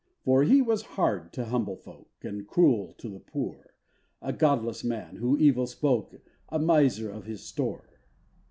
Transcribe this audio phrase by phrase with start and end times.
[0.25, 3.75] For he was hard to humble folk, And cruel to the poor,
[4.19, 7.99] A godless man, who evil spoke, A miser of his store.